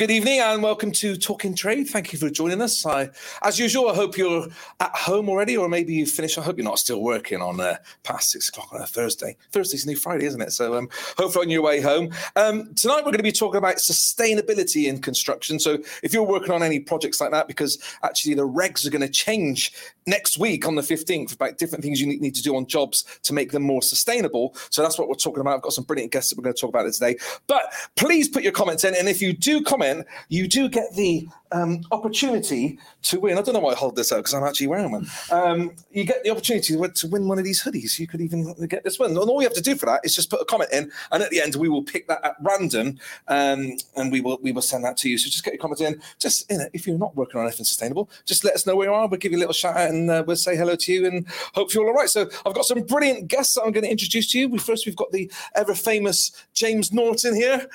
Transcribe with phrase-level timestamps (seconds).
[0.00, 1.86] Good evening and welcome to Talking Trade.
[1.86, 2.86] Thank you for joining us.
[2.86, 3.10] I,
[3.42, 4.46] as usual, I hope you're
[4.80, 6.38] at home already, or maybe you finished.
[6.38, 9.36] I hope you're not still working on uh, past six o'clock on a Thursday.
[9.52, 10.52] Thursday's a new Friday, isn't it?
[10.52, 10.88] So, um,
[11.18, 12.14] hopefully, on your way home.
[12.34, 15.60] Um, tonight, we're going to be talking about sustainability in construction.
[15.60, 19.02] So, if you're working on any projects like that, because actually the regs are going
[19.02, 19.70] to change
[20.06, 23.34] next week on the 15th about different things you need to do on jobs to
[23.34, 24.56] make them more sustainable.
[24.70, 25.56] So, that's what we're talking about.
[25.56, 27.18] I've got some brilliant guests that we're going to talk about today.
[27.46, 27.64] But
[27.96, 31.28] please put your comments in, and if you do do comment, you do get the
[31.52, 33.38] um, opportunity to win.
[33.38, 35.06] I don't know why I hold this out because I'm actually wearing one.
[35.30, 37.98] Um, you get the opportunity to win one of these hoodies.
[37.98, 39.10] You could even get this one.
[39.10, 41.22] And all you have to do for that is just put a comment in, and
[41.22, 42.98] at the end we will pick that at random,
[43.28, 45.18] um, and we will we will send that to you.
[45.18, 46.00] So just get your comment in.
[46.18, 48.88] Just you know, if you're not working on anything sustainable, just let us know where
[48.88, 49.08] you are.
[49.08, 51.26] We'll give you a little shout out, and uh, we'll say hello to you, and
[51.54, 52.08] hope you're all right.
[52.08, 54.48] So I've got some brilliant guests that I'm going to introduce to you.
[54.48, 57.66] We first we've got the ever famous James Norton here.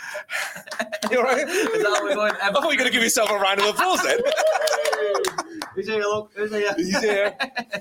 [1.12, 1.48] you all right?
[1.48, 2.34] Is that how we're going?
[2.42, 4.20] I thought you were going to give yourself a round of applause then.
[5.76, 6.00] Who's here?
[6.00, 6.74] Look, who's here?
[6.78, 7.38] He's here.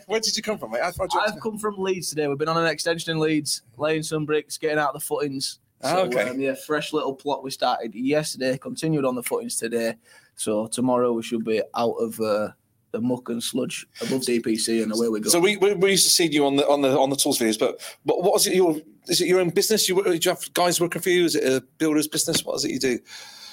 [0.07, 0.83] Where did you come from, mate?
[0.83, 2.27] How far you I've come from Leeds today.
[2.27, 5.61] We've been on an extension in Leeds, laying some bricks, getting out the footings.
[5.81, 6.31] Ah, okay.
[6.31, 9.95] um, yeah, fresh little plot we started yesterday, continued on the footings today.
[10.35, 12.48] So tomorrow we should be out of uh,
[12.91, 15.31] the muck and sludge above DPC and away we go.
[15.31, 17.39] So we, we, we used to see you on the on the on the tools
[17.39, 18.77] videos, but but what is it your
[19.07, 19.89] is it your own business?
[19.89, 21.27] You, do you have guys working for you?
[21.27, 22.45] Is it a builder's business?
[22.45, 22.98] What is it you do?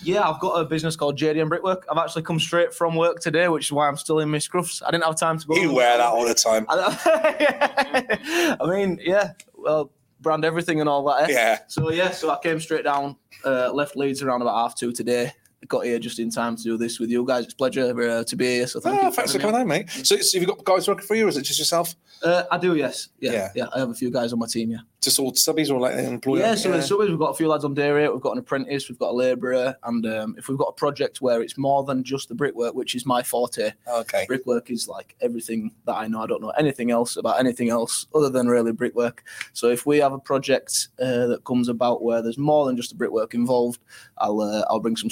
[0.03, 1.85] Yeah, I've got a business called JDM Brickwork.
[1.89, 4.81] I've actually come straight from work today, which is why I'm still in my scruffs.
[4.85, 5.55] I didn't have time to go.
[5.55, 6.65] You wear that all the time.
[6.69, 11.29] I mean, yeah, well, brand everything and all that.
[11.29, 11.33] Eh?
[11.33, 11.59] Yeah.
[11.67, 15.33] So yeah, so I came straight down, uh, left Leeds around about half two today.
[15.67, 17.45] Got here just in time to do this with you guys.
[17.45, 18.67] It's a pleasure uh, to be here.
[18.67, 19.11] So thank Oh, you.
[19.13, 19.89] thanks for coming on, mate.
[19.91, 21.95] So, so have you got guys working for you, or is it just yourself?
[22.23, 23.09] Uh, I do, yes.
[23.19, 23.49] Yeah, Yeah.
[23.55, 24.71] yeah, I have a few guys on my team.
[24.71, 24.79] Yeah.
[25.01, 26.41] Just all subbies or like employees?
[26.41, 28.37] Yeah, so in suburbs we've got a few lads on day rate, we've got an
[28.39, 31.83] apprentice, we've got a labourer, and um, if we've got a project where it's more
[31.83, 34.25] than just the brickwork, which is my forte, Okay.
[34.27, 36.21] brickwork is like everything that I know.
[36.21, 39.23] I don't know anything else about anything else other than really brickwork.
[39.53, 42.89] So if we have a project uh, that comes about where there's more than just
[42.91, 43.79] the brickwork involved,
[44.19, 45.09] I'll uh, I'll bring some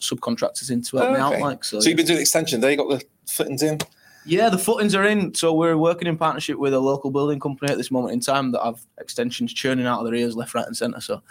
[0.00, 1.36] subcon- subcontractors in to help me Oh, okay.
[1.36, 1.42] out.
[1.42, 1.80] Like so.
[1.80, 2.60] So you've been doing extension.
[2.60, 3.78] There, you got the fittings in.
[4.26, 5.34] Yeah, the footings are in.
[5.34, 8.52] So we're working in partnership with a local building company at this moment in time
[8.52, 11.00] that have extensions churning out of their ears left, right, and centre.
[11.00, 11.22] So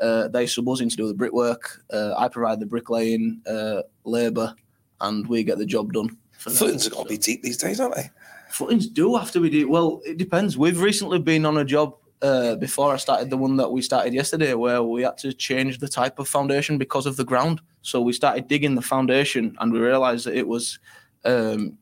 [0.00, 1.82] uh, they sub us in to do the brickwork.
[1.90, 4.54] Uh, I provide the bricklaying, uh, labour,
[5.00, 6.16] and we get the job done.
[6.38, 6.58] For them.
[6.58, 8.10] Footings have got to be deep these days, aren't they?
[8.50, 9.68] Footings do have to be deep.
[9.68, 10.58] Well, it depends.
[10.58, 14.14] We've recently been on a job uh, before I started the one that we started
[14.14, 17.60] yesterday, where we had to change the type of foundation because of the ground.
[17.82, 20.78] So we started digging the foundation, and we realised that it was
[21.24, 21.76] um,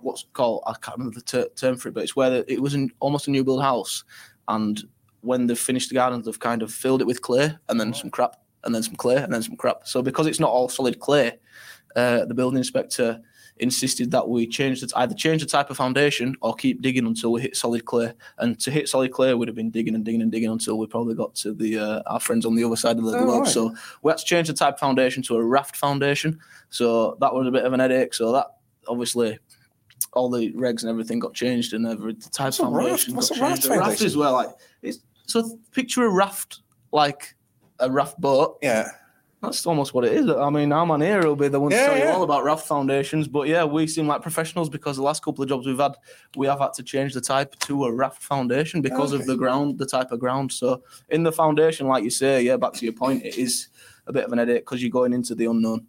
[0.00, 2.60] what's called I can't remember the ter- term for it, but it's where the, it
[2.60, 4.04] was an, almost a new build house,
[4.46, 4.82] and
[5.22, 8.10] when they've finished the gardens, they've kind of filled it with clay and then some
[8.10, 9.86] crap, and then some clay and then some crap.
[9.86, 11.38] So because it's not all solid clay,
[11.96, 13.20] uh, the building inspector
[13.60, 17.32] insisted that we change it either change the type of foundation or keep digging until
[17.32, 18.12] we hit solid clay.
[18.38, 20.86] And to hit solid clay, we'd have been digging and digging and digging until we
[20.86, 23.42] probably got to the uh, our friends on the other side of the Oh, globe.
[23.44, 23.48] right.
[23.52, 26.38] So we had to change the type of foundation to a raft foundation.
[26.70, 28.14] So that was a bit of an headache.
[28.14, 28.46] So that
[28.86, 29.38] obviously.
[30.12, 32.72] All the regs and everything got changed, and every the type What's raft?
[32.72, 33.68] foundation What's got a raft changed.
[33.70, 34.06] Raft foundation?
[34.06, 34.48] as well, like
[34.80, 35.58] it's so.
[35.72, 36.60] Picture a raft,
[36.92, 37.34] like
[37.80, 38.90] a raft boat, Yeah.
[39.40, 40.28] That's almost what it is.
[40.28, 42.42] I mean, our man here will be the one to Yeah, tell you all about
[42.44, 43.28] raft foundations.
[43.28, 45.94] But yeah, we seem like professionals because the last couple of jobs we've had,
[46.36, 49.20] we have had to change the type to a raft foundation because Okay.
[49.22, 50.50] of the ground, the type of ground.
[50.52, 53.68] So in the foundation, like you say, yeah, back to your point, it is
[54.08, 55.86] a bit of an headache because you're going into the unknown.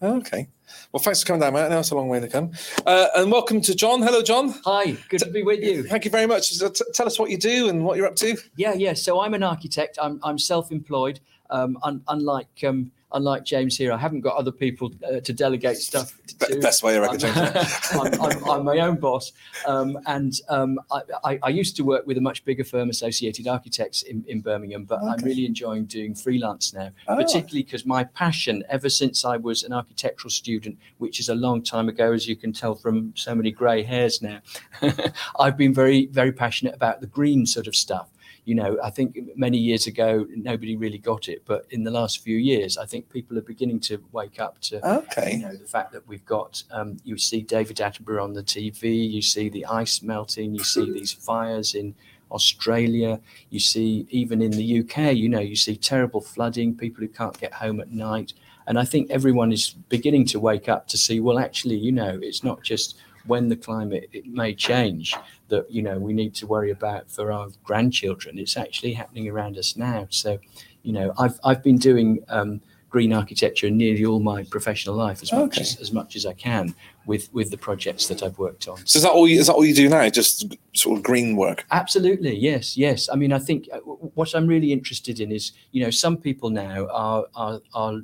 [0.00, 0.48] Okay.
[0.90, 1.68] Well, thanks for coming down, mate.
[1.68, 2.50] Now it's a long way to come.
[2.86, 4.02] Uh, and welcome to John.
[4.02, 4.52] Hello, John.
[4.64, 5.84] Hi, good to be with you.
[5.84, 6.48] Thank you very much.
[6.54, 8.36] So t- tell us what you do and what you're up to.
[8.56, 8.94] Yeah, yeah.
[8.94, 9.98] So I'm an architect.
[10.02, 11.20] I'm I'm self-employed.
[11.52, 15.76] Um, un, unlike um, unlike James here, I haven't got other people uh, to delegate
[15.76, 16.58] stuff to.
[16.60, 17.30] best way, I reckon.
[17.92, 19.32] I'm, I'm, I'm my own boss,
[19.66, 23.46] um, and um, I, I, I used to work with a much bigger firm, Associated
[23.46, 24.84] Architects in, in Birmingham.
[24.84, 27.16] But I'm really enjoying doing freelance now, Ah.
[27.16, 31.62] particularly because my passion, ever since I was an architectural student, which is a long
[31.62, 34.40] time ago, as you can tell from so many grey hairs now,
[35.38, 38.08] I've been very, very passionate about the green sort of stuff.
[38.44, 42.22] You know, I think many years ago nobody really got it, but in the last
[42.22, 45.34] few years, I think people are beginning to wake up to okay.
[45.34, 49.08] you know the fact that we've got um, you see David Attenborough on the TV,
[49.10, 51.94] you see the ice melting, you see these fires in
[52.32, 57.08] Australia, you see even in the UK, you know, you see terrible flooding, people who
[57.08, 58.32] can't get home at night,
[58.66, 62.18] and I think everyone is beginning to wake up to see well, actually, you know,
[62.22, 65.14] it's not just when the climate it may change
[65.52, 68.38] that you know we need to worry about for our grandchildren.
[68.38, 70.06] It's actually happening around us now.
[70.08, 70.38] So,
[70.82, 75.32] you know, I've I've been doing um, green architecture nearly all my professional life as
[75.32, 76.74] much as, as much as I can
[77.06, 78.78] with with the projects that I've worked on.
[78.86, 79.28] So is that all?
[79.28, 80.08] You, is that all you do now?
[80.08, 81.66] Just sort of green work?
[81.70, 83.08] Absolutely, yes, yes.
[83.12, 83.78] I mean, I think uh,
[84.18, 88.00] what I'm really interested in is, you know, some people now are are, are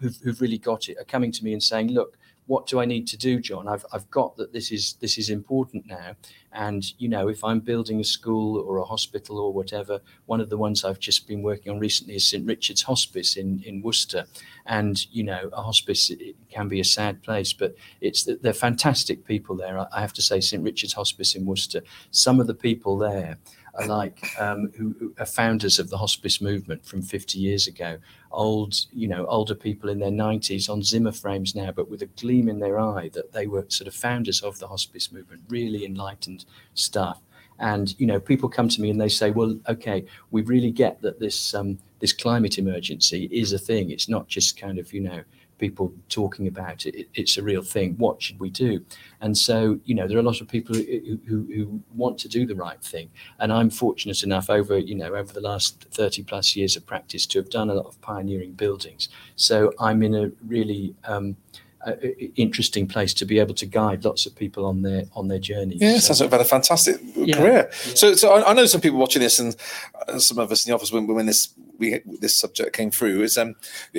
[0.00, 2.16] who've, who've really got it are coming to me and saying, look,
[2.46, 3.68] what do I need to do, John?
[3.68, 6.16] I've I've got that this is this is important now,
[6.52, 10.50] and you know, if I'm building a school or a hospital or whatever, one of
[10.50, 14.26] the ones I've just been working on recently is St Richard's Hospice in in Worcester,
[14.66, 16.10] and you know, a hospice
[16.50, 19.86] can be a sad place, but it's they're fantastic people there.
[19.92, 23.38] I have to say, St Richard's Hospice in Worcester some of the people there
[23.74, 27.98] are like um, who, who are founders of the hospice movement from 50 years ago.
[28.30, 32.06] Old you know older people in their 90s on zimmer frames now but with a
[32.06, 35.84] gleam in their eye that they were sort of founders of the hospice movement really
[35.84, 37.20] enlightened stuff.
[37.58, 41.00] And you know people come to me and they say well okay we really get
[41.02, 43.90] that this um, this climate emergency is a thing.
[43.90, 45.22] It's not just kind of you know
[45.64, 48.72] people talking about it, it it's a real thing what should we do
[49.24, 52.28] and so, you know, there are a lot of people who, who, who want to
[52.28, 53.08] do the right thing.
[53.38, 57.24] And I'm fortunate enough over, you know, over the last 30 plus years of practice
[57.26, 59.08] to have done a lot of pioneering buildings.
[59.36, 61.36] So I'm in a really um,
[61.86, 61.92] uh,
[62.34, 65.76] interesting place to be able to guide lots of people on their on their journey.
[65.76, 67.68] Yeah, So- sounds like you've had a fantastic Yeah, career.
[67.70, 67.94] yeah.
[67.94, 69.54] So, so I, I know some people watching this, and
[70.08, 71.48] uh, some of us in the office when, when this
[71.82, 73.54] we this subject came through is um,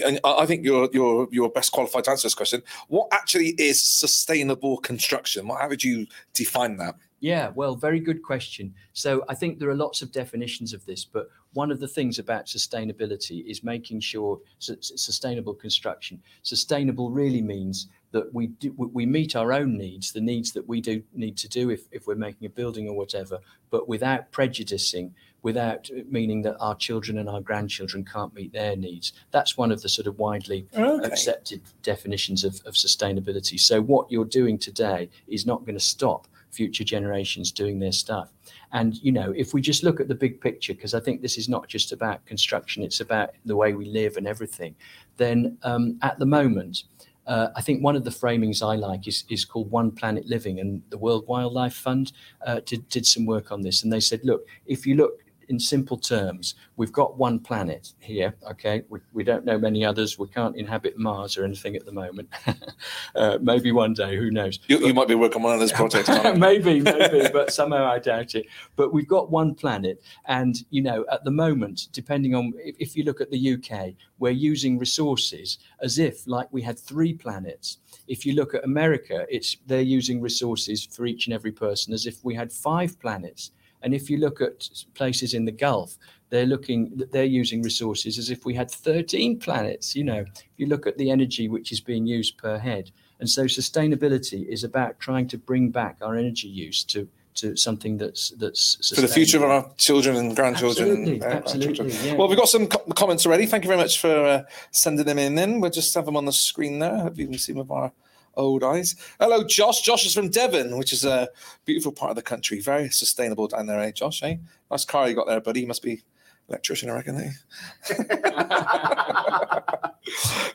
[0.06, 2.64] and I think you're you're you're best qualified to answer this question.
[2.88, 5.50] What actually is sustainable construction?
[5.50, 6.96] How would you define that?
[7.20, 8.74] Yeah, well, very good question.
[8.92, 12.20] So I think there are lots of definitions of this, but one of the things
[12.20, 16.22] about sustainability is making sure su- su- sustainable construction.
[16.42, 20.80] Sustainable really means that we do, we- meet our own needs, the needs that we
[20.80, 23.40] do need to do if, if we're making a building or whatever,
[23.70, 29.12] but without prejudicing, without meaning that our children and our grandchildren can't meet their needs.
[29.32, 31.06] That's one of the sort of widely Okay.
[31.06, 33.60] accepted definitions of, of sustainability.
[33.60, 38.32] So what you're doing today is not going to stop future generations doing their stuff.
[38.72, 41.38] And you know, if we just look at the big picture, because I think this
[41.38, 44.76] is not just about construction; it's about the way we live and everything.
[45.18, 46.84] Then um, at the moment.
[47.26, 50.60] Uh, I think one of the framings I like is, is called One Planet Living,
[50.60, 52.12] and the World Wildlife Fund
[52.46, 53.84] uh, did, did some work on this.
[53.84, 55.23] And they said, look, if you look
[55.54, 58.82] in simple terms, we've got one planet here, okay?
[58.90, 60.18] We, we don't know many others.
[60.18, 62.28] We can't inhabit Mars or anything at the moment.
[63.16, 64.60] uh, maybe one day, who knows?
[64.68, 66.10] You, you might be working on one of those projects.
[66.36, 68.48] Maybe, maybe, but somehow I doubt it.
[68.76, 72.96] But we've got one planet, and you know, at the moment, depending on if, if
[72.96, 77.78] you look at the UK, we're using resources as if like we had three planets.
[78.08, 82.06] If you look at America, it's they're using resources for each and every person as
[82.08, 83.52] if we had five planets.
[83.84, 85.98] And if you look at places in the Gulf,
[86.30, 89.96] they're looking they're using resources as if we had 13 planets.
[89.96, 92.90] You know, if you look at the energy which is being used per head.
[93.20, 97.98] And so sustainability is about trying to bring back our energy use to to something
[97.98, 100.90] that's that's for the future of our children and grandchildren.
[100.90, 102.08] Absolutely, and, uh, absolutely, grandchildren.
[102.08, 102.16] yeah.
[102.16, 103.46] Well, we've got some co- comments already.
[103.46, 105.36] Thank you very much for uh, sending them in.
[105.36, 106.98] Then we'll just have them on the screen there.
[107.00, 107.92] Hope you can see them with our
[108.36, 108.96] old eyes.
[109.20, 109.82] Hello, Josh.
[109.82, 111.30] Josh is from Devon, which is a
[111.66, 112.60] beautiful part of the country.
[112.60, 114.24] Very sustainable down there, eh, Josh?
[114.24, 114.38] Eh?
[114.72, 115.62] Nice car you got there, buddy.
[115.62, 116.04] You must be
[116.50, 117.18] electrician, I reckon.
[117.18, 117.32] Eh?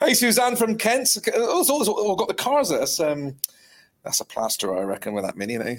[0.06, 1.16] hey, Suzanne from Kent.
[1.34, 2.68] Oh, it's got the cars.
[2.70, 3.36] That's, um,
[4.02, 5.76] that's a plasterer, I reckon, with that mini, eh?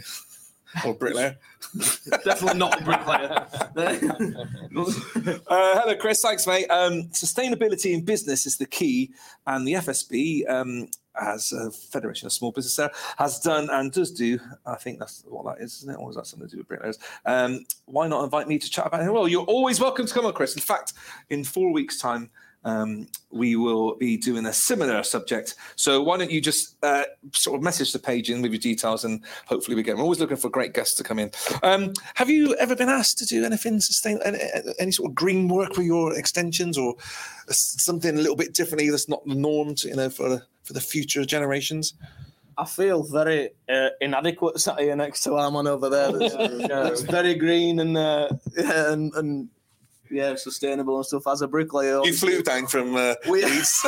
[0.85, 1.37] Or bricklayer.
[2.23, 3.45] Definitely not a bricklayer.
[5.47, 6.21] Uh, hello, Chris.
[6.21, 6.67] Thanks, mate.
[6.69, 9.11] Um, sustainability in business is the key,
[9.47, 10.87] and the FSB, um,
[11.19, 14.39] as a Federation of Small Business, there has done and does do.
[14.65, 15.97] I think that's what that is, isn't it?
[15.97, 16.99] Or is that something to do with bricklayers?
[17.25, 19.11] Um, why not invite me to chat about it?
[19.11, 20.55] Well, you're always welcome to come on, Chris.
[20.55, 20.93] In fact,
[21.29, 22.29] in four weeks' time.
[22.65, 25.55] Um, we will be doing a similar subject.
[25.75, 29.05] So why don't you just uh, sort of message the page in with your details,
[29.05, 29.95] and hopefully we get.
[29.95, 31.31] We're always looking for great guests to come in.
[31.63, 34.39] Um, have you ever been asked to do anything sustain any,
[34.79, 36.95] any sort of green work for your extensions, or
[37.49, 40.73] something a little bit differently that's not the norm, to, you know, for the, for
[40.73, 41.93] the future generations?
[42.57, 46.11] I feel very uh, inadequate sat here next to Armand over there.
[46.11, 46.33] That's,
[46.67, 49.49] that's very green and, uh, and and
[50.11, 51.27] yeah, sustainable and stuff.
[51.27, 53.81] As a bricklayer, You flew down from uh, We- Leeds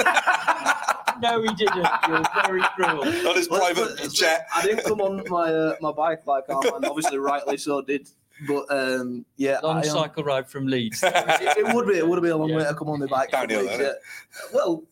[1.21, 1.87] No, he didn't.
[2.07, 3.01] You're very cruel.
[3.01, 4.47] on his But- private but- jet.
[4.55, 6.85] I didn't come on my uh, my bike like Armand.
[6.85, 8.09] Obviously, rightly so did.
[8.47, 11.03] But um, yeah, Long I, um, cycle ride from Leeds.
[11.05, 11.13] it,
[11.59, 12.57] it would be it would be a long Yeah.
[12.57, 13.29] way to come on the bike.
[13.31, 13.91] Downhill, but, yeah.
[14.53, 14.83] Well,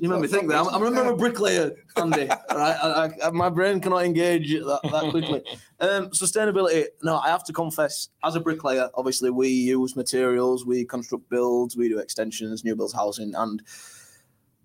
[0.00, 0.56] You made me think that.
[0.56, 2.28] I, I remember a bricklayer, Andy.
[2.50, 5.42] all right, I, I, my brain cannot engage that, that quickly.
[5.80, 6.86] Um, sustainability.
[7.02, 11.76] No, I have to confess, as a bricklayer, obviously we use materials, we construct builds,
[11.76, 13.62] we do extensions, new builds, housing, and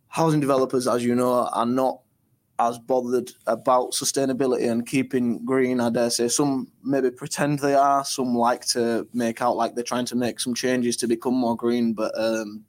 [0.07, 1.99] housing developers, as you know, are not
[2.59, 5.79] as bothered about sustainability and keeping green.
[5.79, 8.05] I dare say some maybe pretend they are.
[8.05, 11.55] Some like to make out like they're trying to make some changes to become more
[11.55, 12.63] green, but um,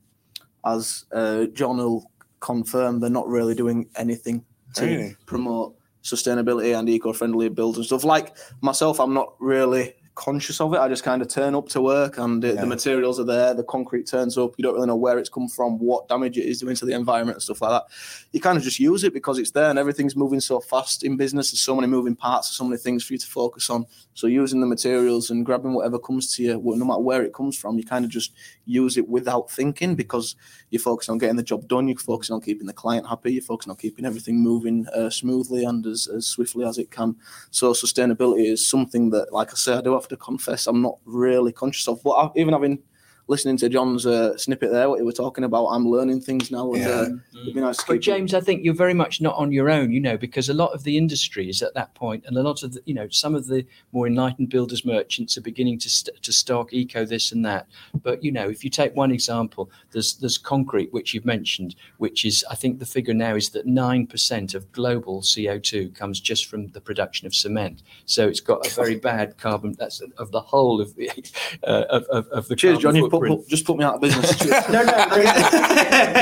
[0.65, 2.11] as uh, John will
[2.45, 5.17] confirm, they're not really doing anything to Really?
[5.27, 8.05] promote sustainability and eco-friendly builds and stuff.
[8.05, 10.79] Like myself, I'm not really conscious of it.
[10.79, 12.53] I just kind of turn up to work and Yeah.
[12.53, 13.53] the materials are there.
[13.55, 14.55] The concrete turns up.
[14.57, 16.93] You don't really know where it's come from, what damage it is doing to the
[16.95, 17.85] environment and stuff like that.
[18.33, 21.17] You kind of just use it because it's there and everything's moving so fast in
[21.17, 21.51] business.
[21.51, 23.87] There's so many moving parts, so many things for you to focus on.
[24.15, 27.59] So using the materials and grabbing whatever comes to you, no matter where it comes
[27.59, 28.33] from, you kind of just
[28.67, 30.37] use it without thinking because
[30.71, 31.89] you're focusing on getting the job done.
[31.89, 33.33] You're focusing on keeping the client happy.
[33.33, 37.17] You're focusing on keeping everything moving uh, smoothly and as, as swiftly as it can.
[37.51, 40.99] So sustainability is something that, like I say, I do have to confess I'm not
[41.05, 42.03] really conscious of.
[42.03, 42.79] But I, even having
[43.27, 46.73] listening to John's uh, snippet there, what you were talking about, I'm learning things now.
[46.73, 46.89] And Yeah.
[46.91, 47.09] uh,
[47.43, 50.01] it'd nice But keep James, I think you're very much not on your own, you
[50.01, 52.75] know, because a lot of the industry is at that point, and a lot of
[52.75, 56.33] the, you know, some of the more enlightened builders merchants are beginning to st- to
[56.33, 57.67] stock eco this and that.
[58.03, 62.25] But you know, if you take one example, there's there's concrete, which you've mentioned, which
[62.25, 66.47] is I think the figure now is that nine percent of global CO2 comes just
[66.47, 67.83] from the production of cement.
[68.05, 69.75] So it's got a very bad carbon.
[69.79, 71.09] That's of the whole of the
[71.67, 72.97] uh, of, of, of the Cheers, carbon John.
[72.97, 74.37] You put, put, just put me out of business.
[74.39, 74.69] Cheers.
[74.69, 75.23] no, no, you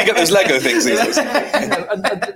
[0.07, 1.19] get those Lego things these days.
[1.19, 2.35] and, and,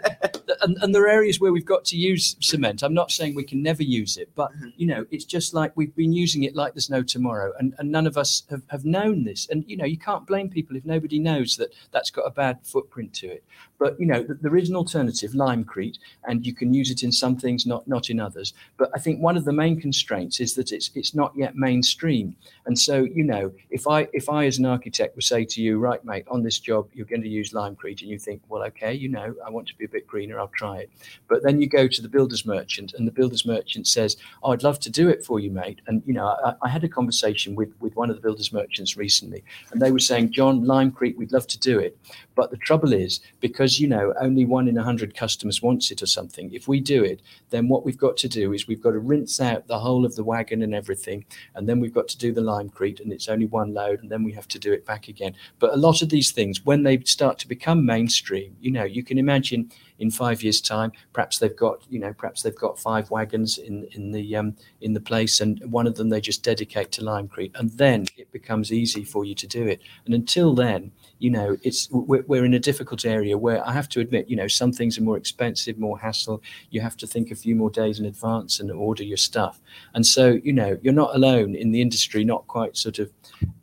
[0.63, 2.83] and, and there are areas where we've got to use cement.
[2.83, 4.69] I'm not saying we can never use it, but mm-hmm.
[4.77, 7.91] you know, it's just like we've been using it like there's no tomorrow, and, and
[7.91, 9.49] none of us have, have known this.
[9.49, 12.59] And you know, you can't blame people if nobody knows that that's got a bad
[12.63, 13.45] footprint to it.
[13.79, 17.37] But you know, there is an alternative, limecrete, and you can use it in some
[17.37, 18.55] things, not not in others.
[18.77, 22.37] But I think one of the main constraints is that it's it's not yet mainstream.
[22.67, 25.79] And so, you know, if I if I as an architect would say to you,
[25.79, 28.95] right, mate, on this job you're going to use limecrete, and you think, well, okay,
[28.95, 30.91] you know, I want to be a bit greener, I'll try it.
[31.29, 34.63] But then you go to the builder's merchant, and the builder's merchant says, oh, I'd
[34.63, 35.81] love to do it for you, mate.
[35.87, 38.97] And you know, I, I had a conversation with with one of the builder's merchants
[38.97, 41.99] recently, and they were saying, John, limecrete, we'd love to do it,
[42.37, 46.03] but the trouble is because you know only one in a hundred customers wants it
[46.03, 46.53] or something.
[46.53, 49.41] If we do it, then what we've got to do is we've got to rinse
[49.41, 51.25] out the whole of the wagon and everything,
[51.57, 54.23] and then we've got to do the limecrete, and it's only one load, and then
[54.23, 55.35] we have to do it back again.
[55.59, 59.03] But a lot of these things, when they start to become mainstream, you know, you
[59.03, 63.11] can imagine in five years' time, perhaps they've got, you know, perhaps they've got five
[63.11, 66.93] wagons in in the um, in the place, and one of them they just dedicate
[66.93, 69.81] to limecrete, and then it becomes easy for you to do it.
[70.05, 73.89] And until then, you know, it's we're, we're in a difficult area where I have
[73.91, 76.43] to admit, you know, some things are more expensive, more hassle.
[76.71, 79.61] You have to think a few more days in advance and order your stuff.
[79.95, 83.11] And so, you know, you're not alone in the industry, not quite sort of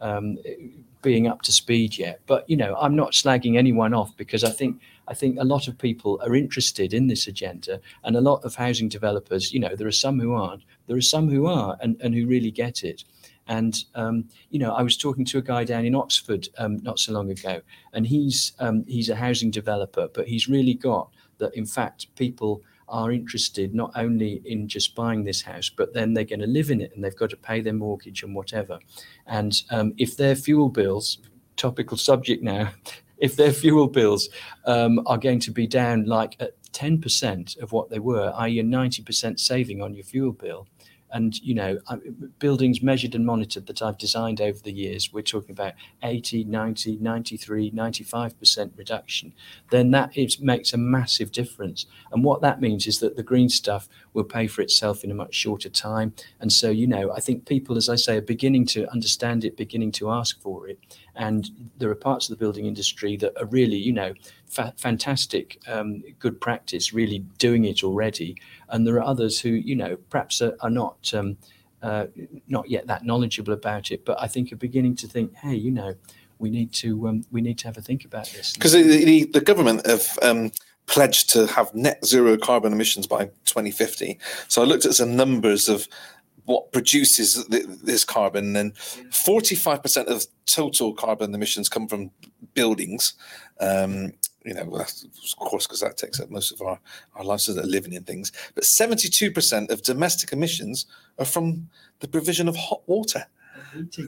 [0.01, 0.37] um,
[1.03, 2.21] being up to speed yet.
[2.25, 5.67] But you know, I'm not slagging anyone off because I think I think a lot
[5.67, 9.53] of people are interested in this agenda, and a lot of housing developers.
[9.53, 10.63] You know, there are some who aren't.
[10.88, 13.03] There are some who are, and, and who really get it.
[13.48, 17.00] And um, you know, I was talking to a guy down in Oxford um, not
[17.00, 21.53] so long ago, and he's um, he's a housing developer, but he's really got that.
[21.55, 26.24] In fact, people are interested not only in just buying this house, but then they're
[26.24, 28.79] going to live in it, and they've got to pay their mortgage and whatever.
[29.27, 31.17] And um, if their fuel bills,
[31.57, 32.72] topical subject now,
[33.23, 34.27] if their fuel bills
[34.65, 38.63] um, are going to be down like at 10% of what they were, i.e., a
[38.63, 40.67] 90% saving on your fuel bill.
[41.13, 41.79] And, you know,
[42.39, 46.98] buildings measured and monitored that I've designed over the years, we're talking about 80, 90,
[46.98, 49.34] 93, 95% reduction,
[49.70, 51.86] then that is, makes a massive difference.
[52.12, 55.15] And what that means is that the green stuff will pay for itself in a
[55.15, 56.13] much shorter time.
[56.39, 59.55] And so, you know, I think people, as I say, are beginning to understand it,
[59.55, 60.79] beginning to ask for it.
[61.15, 64.13] And there are parts of the building industry that are really, you know,
[64.48, 68.36] fa- fantastic, um, good practice, really doing it already.
[68.70, 71.38] And there are others who, you know, perhaps are, are not um,
[71.81, 72.07] uh,
[72.48, 75.72] not yet that knowledgeable about it, but I think are beginning to think, hey, you
[75.72, 75.95] know,
[76.39, 78.53] we need to um, we need to have a think about this.
[78.53, 80.51] Because the, the, government have um,
[80.86, 84.19] pledged to have net zero carbon emissions by 2050.
[84.48, 85.88] So I looked at some numbers of
[86.45, 92.12] what produces th- this carbon, and 45% of total carbon emissions come from
[92.53, 93.13] buildings.
[93.60, 96.79] Um, you know, well, that's, of course, because that takes up most of our,
[97.15, 98.31] our lives so that are living in things.
[98.55, 100.85] But 72% of domestic emissions
[101.19, 101.69] are from
[102.00, 103.25] the provision of hot water.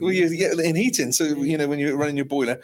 [0.01, 1.11] Well, you get in heating.
[1.11, 2.59] So you know when you're running your boiler,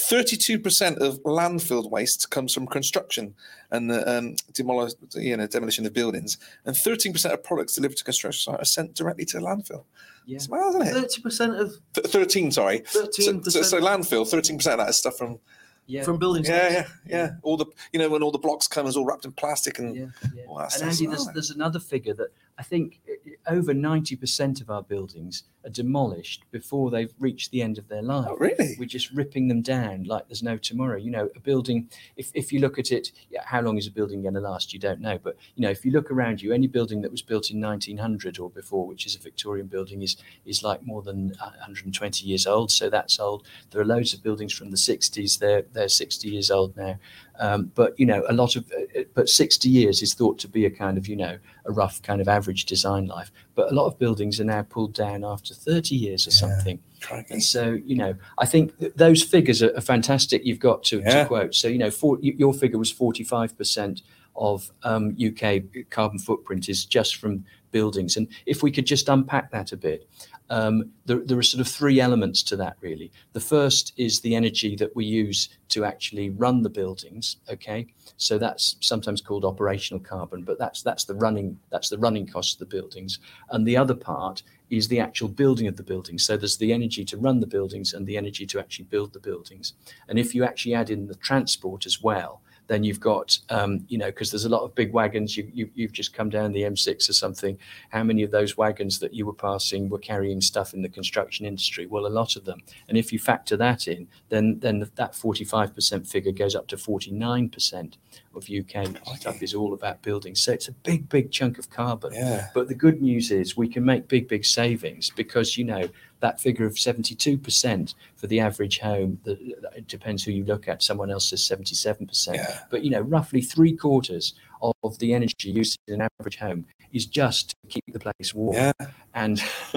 [0.00, 3.34] 32% of landfill waste comes from construction
[3.70, 8.04] and the um, demolish, you know, demolition of buildings, and 13% of products delivered to
[8.04, 9.84] construction site are sent directly to landfill.
[10.24, 10.36] Yeah.
[10.36, 10.92] It's mad, isn't it?
[10.92, 12.82] Thirty percent of Th- 13, sorry.
[12.86, 15.38] So, thirteen so, percent so landfill, 13% of that is stuff from,
[15.86, 16.04] Yeah.
[16.04, 16.48] from buildings.
[16.48, 17.30] yeah, yeah, yeah.
[17.42, 19.96] All the, you know, when all the blocks come, it's all wrapped in plastic and
[19.96, 20.44] yeah, yeah.
[20.46, 20.82] all And.
[20.82, 22.28] Andy, there's, there's another figure that
[22.60, 23.00] I think
[23.46, 28.26] over 90% of our buildings are demolished before they've reached the end of their life.
[28.28, 28.76] Oh, really?
[28.78, 30.98] We're just ripping them down like there's no tomorrow.
[30.98, 31.88] You know, a building,
[32.18, 34.74] if, if you look at it, yeah, how long is a building going to last?
[34.74, 35.18] You don't know.
[35.18, 38.38] But, you know, if you look around you, any building that was built in 1900
[38.38, 42.70] or before, which is a Victorian building, is, is like more than 120 years old.
[42.70, 43.46] So that's old.
[43.70, 45.38] There are loads of buildings from the 60s.
[45.38, 46.98] They're, they're 60 years old now.
[47.40, 50.66] Um, but, you know, a lot of, uh, but 60 years is thought to be
[50.66, 53.32] a kind of, you know, a rough kind of average design life.
[53.54, 56.36] But a lot of buildings are now pulled down after 30 years or Yeah.
[56.36, 56.78] something.
[57.00, 57.32] Crikey.
[57.34, 60.44] And so, you know, I think th- those figures are, are fantastic.
[60.44, 61.22] You've got to, Yeah.
[61.22, 61.54] to quote.
[61.54, 64.02] So, you know, for, your figure was 45%
[64.36, 68.16] of um, UK carbon footprint is just from buildings.
[68.16, 70.08] And if we could just unpack that a bit,
[70.50, 73.12] Um, there, there are sort of three elements to that, really.
[73.32, 77.36] The first is the energy that we use to actually run the buildings.
[77.48, 82.26] Okay, so that's sometimes called operational carbon, but that's that's the running that's the running
[82.26, 83.20] cost of the buildings.
[83.50, 86.24] And the other part is the actual building of the buildings.
[86.24, 89.20] So there's the energy to run the buildings and the energy to actually build the
[89.20, 89.74] buildings.
[90.08, 92.40] And if you actually add in the transport as well,
[92.70, 95.36] then you've got, um, you know, because there's a lot of big wagons.
[95.36, 97.58] You, you, you've just come down the M6 or something.
[97.88, 101.44] How many of those wagons that you were passing were carrying stuff in the construction
[101.44, 101.86] industry?
[101.86, 102.60] Well, a lot of them.
[102.88, 107.94] And if you factor that in, then then that 45% figure goes up to 49%
[108.36, 110.36] of UK stuff is all about building.
[110.36, 112.12] So it's a big, big chunk of carbon.
[112.14, 112.50] Yeah.
[112.54, 115.88] But the good news is we can make big, big savings because, you know,
[116.20, 119.32] that figure of 72% for the average home, the,
[119.74, 120.82] it depends who you look at.
[120.82, 122.34] Someone else says 77%.
[122.34, 122.60] Yeah.
[122.70, 124.34] But, you know, roughly three quarters
[124.82, 128.56] of the energy used in an average home is just to keep the place warm.
[128.56, 128.72] Yeah.
[129.14, 129.42] And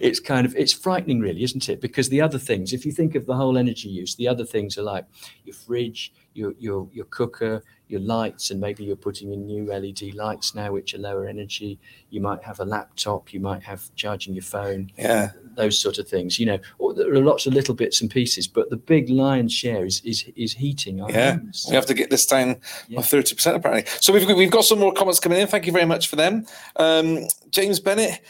[0.00, 1.80] it's kind of, it's frightening really, isn't it?
[1.80, 4.76] Because the other things, if you think of the whole energy use, the other things
[4.76, 5.04] are like
[5.44, 10.14] your fridge, your, your, your cooker, your lights, and maybe you're putting in new LED
[10.14, 11.78] lights now, which are lower energy.
[12.10, 15.30] You might have a laptop, you might have charging your phone, Yeah.
[15.56, 16.38] those sort of things.
[16.38, 19.52] You know, or there are lots of little bits and pieces, but the big lion's
[19.52, 21.32] share is is, is heating Yeah.
[21.36, 21.66] homes.
[21.68, 22.56] We have to get this down
[22.88, 22.96] Yeah.
[22.96, 23.90] by thirty percent apparently.
[24.00, 25.46] So we've got, we've got some more comments coming in.
[25.46, 26.46] Thank you very much for them.
[26.76, 28.20] Um, James Bennett,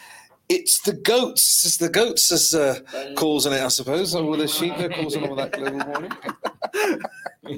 [0.49, 1.63] it's the goats.
[1.65, 2.79] It's the goats as uh,
[3.15, 4.15] causing it, I suppose.
[4.15, 6.11] Or the sheep they're causing all that global warming.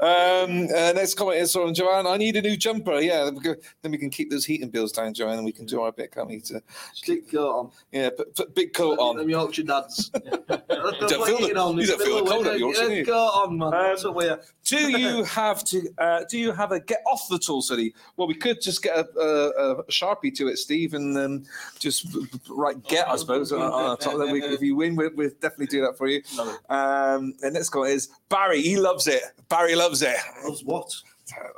[0.00, 2.06] um, uh, next comment is from Joanne.
[2.06, 3.00] I need a new jumper.
[3.00, 5.52] Yeah, then we go- then we can keep those heating bills down, Joanne, and we
[5.52, 6.40] can do our bit, can't we?
[6.40, 7.70] To, Stick coat on.
[7.90, 9.16] yeah, put, put big coat on.
[9.16, 10.08] Them Yorkshire dads.
[10.10, 13.04] don't feel the- you don't feel the cold up Yorkshire, do?
[13.04, 13.70] Coat on, man.
[13.70, 15.82] That's what do you have to?
[15.98, 17.94] Uh, do you have a get off the tool city?
[18.16, 21.44] Well, we could just get a, a, a sharpie to it, Steve, and um,
[21.78, 22.06] just
[22.48, 23.08] write get.
[23.08, 24.18] I suppose on, on top.
[24.18, 26.22] Then we, if you win, we'll, we'll definitely do that for you.
[26.68, 28.62] Um, and next comment is Barry.
[28.62, 29.22] He loves it.
[29.48, 30.16] Barry loves it.
[30.44, 30.94] Loves what?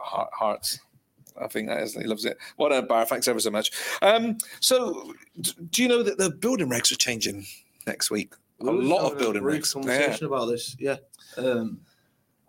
[0.01, 0.81] Heart, hearts.
[1.41, 1.95] I think that is.
[1.95, 2.39] He loves it.
[2.59, 3.07] Well done, Barry.
[3.07, 3.73] Thanks ever so much.
[4.03, 5.15] Um, so,
[5.71, 7.47] do you know that the building regs are changing
[7.87, 8.35] next week?
[8.61, 9.75] A We lot of building brief regs.
[9.75, 9.83] Yeah.
[9.83, 10.77] Conversation about this.
[10.79, 10.97] Yeah.
[11.37, 11.81] Um,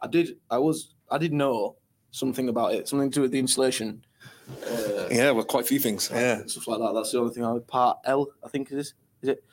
[0.01, 0.37] I did.
[0.51, 0.93] I was.
[1.09, 1.77] I did know
[2.11, 2.87] something about it.
[2.87, 4.05] Something to do with the insulation.
[4.49, 6.09] Uh, Yeah, well, quite a few things.
[6.11, 6.41] Yeah.
[6.45, 6.93] Stuff like that.
[6.93, 7.67] That's the only thing I would.
[7.67, 8.93] Part L, I think it is.
[9.21, 9.43] Is it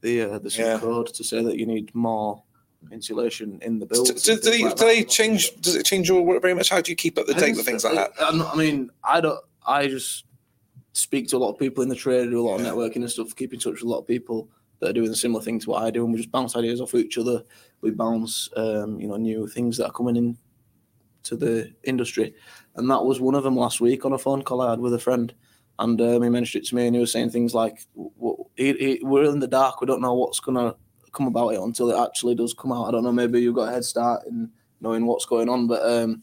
[0.00, 0.78] the uh, the Yeah.
[0.78, 2.42] code to say that you need more
[2.92, 4.16] insulation in the building?
[4.16, 5.54] do, do they, do they change?
[5.60, 6.68] Does it change your work very much?
[6.70, 8.12] How do you keep up the date with things like that?
[8.20, 9.40] I, I mean, I don't.
[9.66, 10.24] I just
[10.92, 13.10] speak to a lot of people in the trade, do a lot of networking and
[13.10, 14.48] stuff, keep in touch with a lot of people
[14.80, 16.80] that are doing a similar thing to what I do, and we just bounce ideas
[16.80, 17.42] off each other.
[17.80, 20.36] We bounce, um, you know, new things that are coming in
[21.24, 22.34] to the industry,
[22.76, 24.94] and that was one of them last week on a phone call I had with
[24.94, 25.32] a friend.
[25.80, 28.72] And um, he mentioned it to me, and he was saying things like, w- he,
[28.72, 29.80] he, "We're in the dark.
[29.80, 30.74] We don't know what's gonna
[31.12, 32.86] come about it until it actually does come out.
[32.86, 33.12] I don't know.
[33.12, 34.50] Maybe you've got a head start in
[34.80, 36.22] knowing what's going on, but um,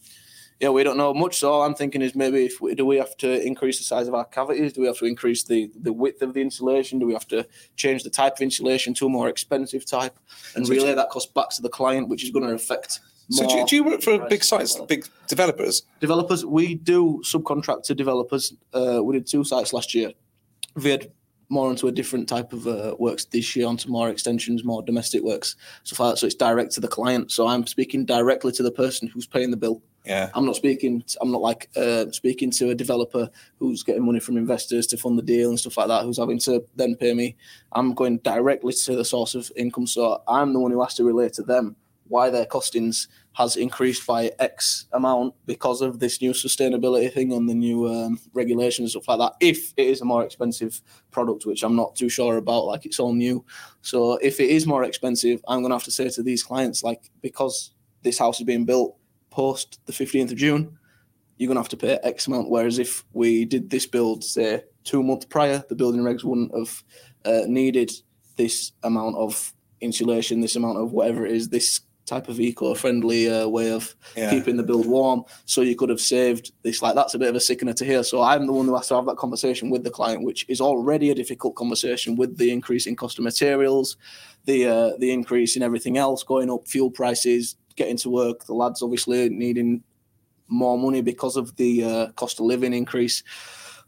[0.60, 1.38] yeah, we don't know much.
[1.38, 4.08] So all I'm thinking is maybe if we, do we have to increase the size
[4.08, 4.73] of our cavities?
[4.73, 6.97] Do we have to increase the, the width of the insulation?
[6.97, 10.17] Do we have to change the type of insulation to a more expensive type
[10.55, 13.55] and relay that cost back to the client, which is going to affect So do,
[13.55, 15.83] you- do you work for big sites, big developers?
[15.99, 16.45] developers?
[16.45, 18.53] We do subcontract to developers.
[18.73, 20.11] Uh, we did two sites last year.
[20.75, 21.11] We had
[21.49, 25.21] more onto a different type of uh, works this year, onto more extensions, more domestic
[25.23, 26.17] works, stuff like that.
[26.19, 27.31] So it's direct to the client.
[27.31, 29.81] So I'm speaking directly to the person who's paying the bill.
[30.05, 30.29] Yeah.
[30.35, 31.03] I'm not speaking.
[31.21, 35.17] I'm not like uh, speaking to a developer who's getting money from investors to fund
[35.17, 36.03] the deal and stuff like that.
[36.03, 37.35] Who's having to then pay me.
[37.71, 41.03] I'm going directly to the source of income, so I'm the one who has to
[41.03, 41.75] relate to them
[42.07, 47.49] why their costings has increased by X amount because of this new sustainability thing and
[47.49, 49.45] the new um, regulations and stuff like that.
[49.45, 52.99] If it is a more expensive product, which I'm not too sure about, like it's
[52.99, 53.43] all new.
[53.81, 56.83] So if it is more expensive, I'm going to have to say to these clients,
[56.83, 57.71] like, because
[58.03, 58.97] this house is being built
[59.31, 60.77] post the 15th of June,
[61.37, 62.49] you're going to have to pay X amount.
[62.49, 66.83] Whereas if we did this build, say, two months prior, the building regs wouldn't have
[67.25, 67.91] uh, needed
[68.37, 73.47] this amount of insulation, this amount of whatever it is, this type of eco-friendly uh,
[73.47, 74.29] way of Yeah.
[74.29, 75.23] keeping the build warm.
[75.45, 76.81] So you could have saved this.
[76.81, 78.03] Like that's a bit of a sickener to hear.
[78.03, 80.61] So I'm the one who has to have that conversation with the client, which is
[80.61, 83.97] already a difficult conversation with the increase in cost of materials,
[84.45, 88.45] the uh, the increase in everything else going up, fuel prices, getting to work.
[88.45, 89.83] The lads obviously needing
[90.47, 93.23] more money because of the uh, cost of living increase.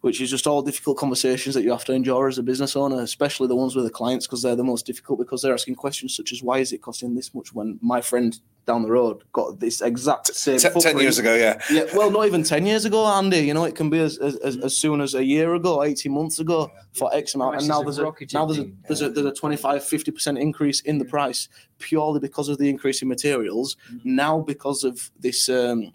[0.01, 3.01] Which is just all difficult conversations that you have to endure as a business owner,
[3.01, 6.15] especially the ones with the clients, because they're the most difficult because they're asking questions
[6.15, 9.59] such as, "Why is it costing this much?" When my friend down the road got
[9.59, 11.01] this exact same Ten, ten footprint.
[11.01, 11.59] years ago, yeah.
[11.71, 13.39] Yeah, well, not even ten years ago, Andy.
[13.39, 16.11] You know, it can be as, as, as, as soon as a year ago, eighteen
[16.13, 18.77] months ago for X amount, and now there's a now there's a Dean.
[18.87, 21.47] there's a there's a 25 50 percent increase in the price
[21.79, 23.77] purely because of the increase in materials.
[24.03, 25.91] Now because of this um,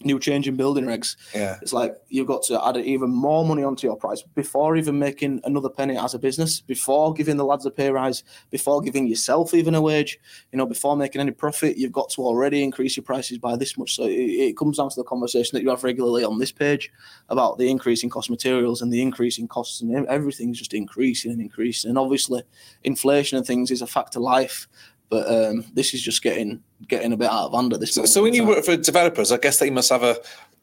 [0.00, 1.56] new change in building regs, Yeah.
[1.62, 5.40] it's like you've got to add even more money onto your price before even making
[5.44, 9.54] another penny as a business, before giving the lads a pay rise, before giving yourself
[9.54, 10.18] even a wage,
[10.52, 13.78] you know, before making any profit, you've got to already increase your prices by this
[13.78, 13.94] much.
[13.96, 16.92] So it, it comes down to the conversation that you have regularly on this page
[17.30, 21.32] about the increase in cost materials and the increase in costs and everything's just increasing
[21.32, 21.88] and increasing.
[21.88, 22.42] And obviously
[22.84, 24.68] inflation and things is a fact of life.
[25.08, 28.00] But um, this is just getting getting a bit out of hand at this So,
[28.00, 30.16] moment so when you work for developers, I guess they must have a,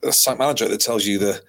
[0.04, 1.42] a site manager that tells you the,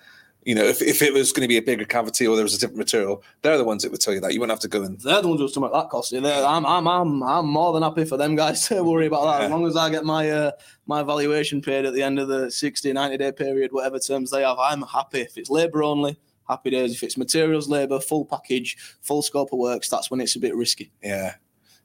[0.45, 2.55] you know, if, if it was going to be a bigger cavity or there was
[2.55, 4.33] a different material, they're the ones that would tell you that.
[4.33, 5.01] You wouldn't have to go and.
[5.01, 6.13] they're the ones who stomach that cost.
[6.13, 9.45] They're, I'm, I'm, I'm, I'm more than happy for them guys to worry about that.
[9.45, 10.53] As long as I get my uh,
[10.87, 14.43] my valuation paid at the end of the 60, 90 day period, whatever terms they
[14.43, 15.23] have, I'm happy.
[15.23, 16.93] If it's labour only, happy days.
[16.93, 20.55] If it's materials, labour, full package, full scope of works, that's when it's a bit
[20.55, 20.93] risky.
[21.03, 21.35] Yeah.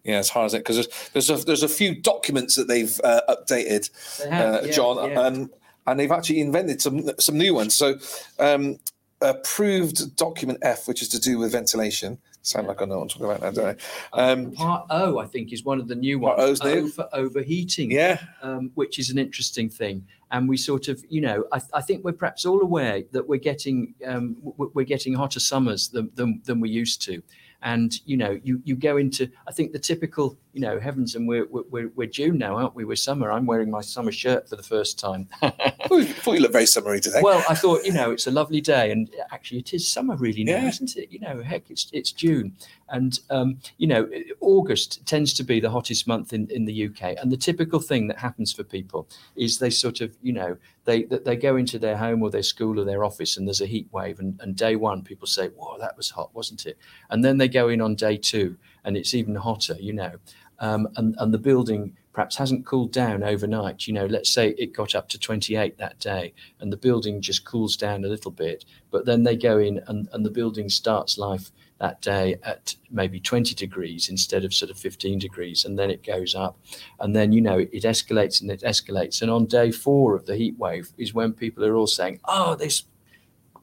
[0.10, 3.00] Yeah, as hard as it because there's there's a there's a few documents that they've
[3.04, 5.28] uh, updated, They have, uh, yeah, John, yeah.
[5.28, 5.50] and
[5.86, 7.76] and they've actually invented some some new ones.
[7.76, 7.96] So,
[8.40, 8.80] um,
[9.22, 12.18] approved document F, which is to do with ventilation.
[12.42, 13.80] Sound like I know what I'm talking about now, don't
[14.14, 14.32] I?
[14.32, 16.62] Um, Part O, I think, is one of the new Part ones.
[16.62, 16.86] O's new?
[16.86, 17.92] O for overheating.
[17.92, 20.06] yeah, um, which is an interesting thing.
[20.32, 23.40] And we sort of, you know, I, I think we're perhaps all aware that we're
[23.40, 27.22] getting um, we're getting hotter summers than, than, than we used to.
[27.62, 31.28] And you know, you, you go into I think the typical, you know, heavens, and
[31.28, 32.86] we're, we're we're June now, aren't we?
[32.86, 33.32] We're summer.
[33.32, 35.28] I'm wearing my summer shirt for the first time.
[35.42, 35.50] I
[35.90, 37.20] thought you looked very summery today.
[37.22, 40.46] well, I thought, you know, it's a lovely day, and actually, it is summer really
[40.46, 40.70] now, Yeah.
[40.70, 41.12] isn't it?
[41.12, 42.56] You know, heck, it's it's June,
[42.92, 44.10] and um, you know,
[44.42, 47.16] August tends to be the hottest month in, in the UK.
[47.22, 51.04] And the typical thing that happens for people is they sort of, you know, they
[51.04, 53.88] they go into their home or their school or their office, and there's a heat
[53.92, 56.78] wave, and, and day one, people say, "Whoa, that was hot, wasn't it?"
[57.10, 60.14] And then they go in on day two, and it's even hotter, you know,
[60.60, 63.88] um, and and the building perhaps hasn't cooled down overnight.
[63.88, 67.46] You know, let's say it got up to 28 that day, and the building just
[67.46, 71.18] cools down a little bit, but then they go in and, and the building starts
[71.18, 75.90] life that day at maybe 20 degrees instead of sort of 15 degrees and then
[75.90, 76.58] it goes up.
[77.00, 79.22] And then you know it, it escalates and it escalates.
[79.22, 82.56] And on day four of the heat wave is when people are all saying oh
[82.56, 82.84] this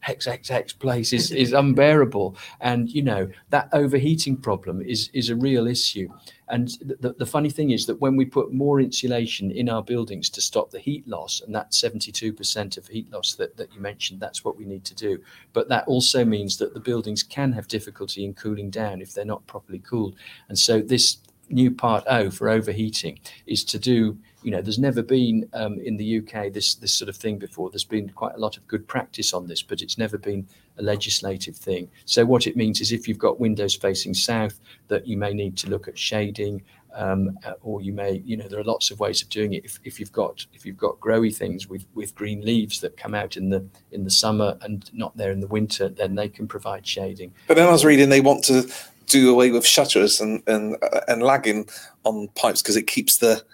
[0.07, 5.67] XXX place is, is unbearable and you know that overheating problem is is a real
[5.67, 6.09] issue
[6.49, 10.31] and the, the funny thing is that when we put more insulation in our buildings
[10.31, 14.21] to stop the heat loss, and that 72% of heat loss that, that you mentioned,
[14.21, 15.19] that's what we need to do.
[15.53, 19.25] But that also means that the buildings can have difficulty in cooling down if they're
[19.25, 20.15] not properly cooled.
[20.49, 25.03] And so this new part O for overheating is to do, you know, there's never
[25.03, 27.71] been um, in the UK this this sort of thing before.
[27.71, 30.47] There's been quite a lot of good practice on this, but it's never been
[30.79, 31.89] a legislative thing.
[32.05, 35.57] So what it means is if you've got windows facing south, that you may need
[35.59, 36.63] to look at shading,
[36.97, 39.65] um, uh, or you may, you know, there are lots of ways of doing it.
[39.65, 43.15] If, if you've got if you've got growy things with with green leaves that come
[43.15, 46.49] out in the in the summer and not there in the winter, then they can
[46.49, 47.35] provide shading.
[47.47, 48.71] but then I was reading they want to
[49.07, 51.69] do away with shutters and and uh, and lagging
[52.05, 53.45] on pipes because it keeps the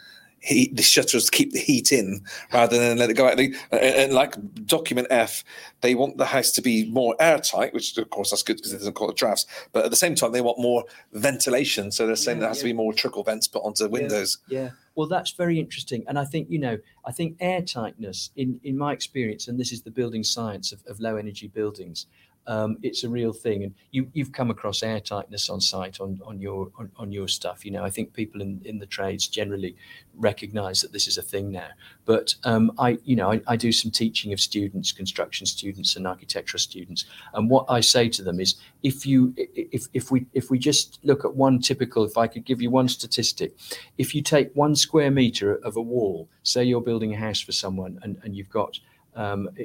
[0.43, 2.21] heat the shutters keep the heat in
[2.53, 3.37] rather than let it go out.
[3.37, 4.35] They, and, and like
[4.67, 5.45] document F,
[5.81, 8.79] they want the house to be more airtight, which of course that's good because it
[8.79, 9.47] doesn't cause drafts.
[9.73, 12.59] But at the same time, they want more ventilation, so they're saying Yeah, there has
[12.59, 14.39] to be more trickle vents put onto windows.
[14.49, 14.71] Yeah.
[14.95, 16.05] Well, that's very interesting.
[16.07, 19.83] And I think, you know, I think airtightness, in, in my experience, and this is
[19.83, 22.07] the building science of, of low energy buildings,
[22.47, 23.65] um, it's a real thing.
[23.65, 27.65] And you, you've come across airtightness on site on, on your on, on your stuff.
[27.65, 29.77] You know, I think people in, in the trades generally
[30.15, 31.69] recognize that this is a thing now.
[32.05, 36.07] But um, I, you know, I, I do some teaching of students, construction students and
[36.07, 37.05] architectural students.
[37.35, 40.99] And what I say to them is if you if if we if we just
[41.05, 43.57] look at one typical, if I could give you one statistic,
[43.99, 47.53] if you take one square meter of a wall, say you're building a house for
[47.53, 48.79] someone and, and you've got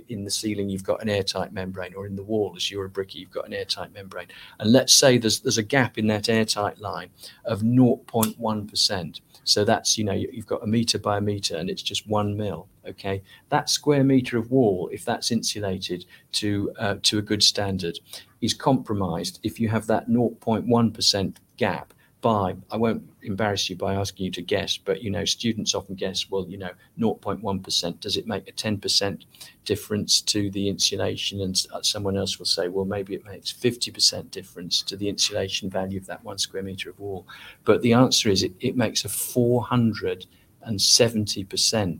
[0.10, 2.90] in the ceiling you've got an airtight membrane or in the wall as you're a
[2.90, 4.28] brickie you've got an airtight membrane.
[4.60, 7.10] And let's say there's there's a gap in that airtight line
[7.46, 11.70] of 0.1% so that's you know you- you've got a meter by a meter and
[11.70, 13.22] it's just one mil okay?
[13.50, 18.00] That square meter of wall if that's insulated to uh, to a good standard
[18.42, 24.26] is compromised if you have that 0.1% gap by I won't embarrass you by asking
[24.26, 28.28] you to guess, but you know, students often guess, well, you know, 0.1%, does it
[28.28, 29.26] make a 10%
[29.66, 31.42] difference to the insulation?
[31.42, 35.70] And uh, someone else will say, well, maybe it makes 50% difference to the insulation
[35.70, 37.28] value of that one square meter of wall.
[37.66, 40.28] But the answer is it, it makes a 470%.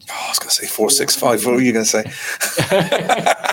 [0.10, 1.46] Oh, I was going to say 465.
[1.46, 3.34] What were you going to say?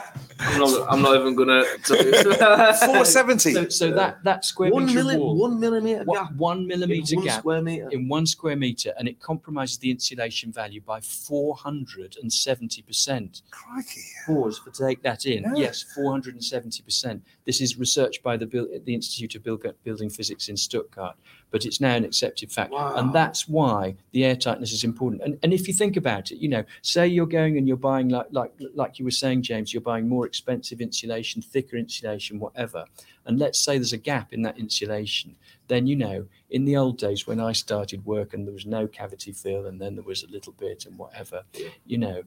[0.45, 0.87] I'm not.
[0.93, 1.65] I'm not even gonna.
[1.85, 2.13] Tell you.
[2.15, 3.53] 470.
[3.53, 6.33] so, so that, that square one meter milli, wall, one millimeter gap.
[6.35, 7.89] one in millimeter one gap square meter.
[7.91, 13.43] in one square meter and it compromises the insulation value by 470%.
[13.51, 14.01] Crikey.
[14.27, 15.43] Pause for take that in.
[15.45, 15.55] Yeah.
[15.55, 17.21] Yes, 470%.
[17.45, 21.17] This is research by the, Bil- the Institute of Bil- Building Physics in Stuttgart,
[21.55, 22.73] but it's now an accepted fact.
[22.73, 22.97] Wow.
[22.97, 25.23] And that's why the airtightness is important.
[25.23, 28.09] And, and if you think about it, you know, say you're going and you're buying,
[28.09, 32.87] like, like, like you were saying, James, you're buying more expensive insulation, thicker insulation, whatever.
[33.25, 35.37] And let's say there's a gap in that insulation,
[35.69, 38.89] then, you know, in the old days when I started work and there was no
[38.89, 41.45] cavity fill and then there was a little bit and whatever,
[41.87, 42.25] you know,